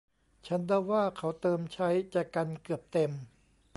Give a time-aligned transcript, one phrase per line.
[0.47, 3.11] ฉันเดาว่าเขาเติมใช้แจกันเกือบเต็ม